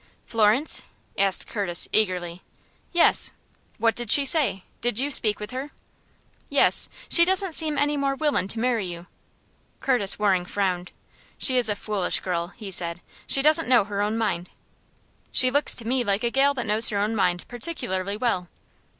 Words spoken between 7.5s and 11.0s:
seem any more willin' to marry you." Curtis Waring frowned.